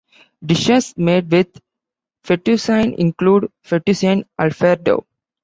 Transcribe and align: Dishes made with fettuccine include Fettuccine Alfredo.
Dishes 0.43 0.95
made 0.97 1.31
with 1.31 1.61
fettuccine 2.23 2.95
include 2.97 3.51
Fettuccine 3.63 4.25
Alfredo. 4.39 5.05